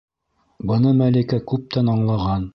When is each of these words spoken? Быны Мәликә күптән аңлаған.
Быны 0.71 0.95
Мәликә 1.03 1.41
күптән 1.53 1.95
аңлаған. 1.97 2.49